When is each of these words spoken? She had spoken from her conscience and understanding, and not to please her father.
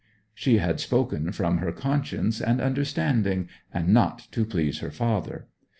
She 0.33 0.57
had 0.57 0.79
spoken 0.79 1.31
from 1.31 1.59
her 1.59 1.71
conscience 1.71 2.41
and 2.41 2.59
understanding, 2.59 3.47
and 3.71 3.89
not 3.89 4.27
to 4.31 4.45
please 4.45 4.79
her 4.79 4.89
father. 4.89 5.45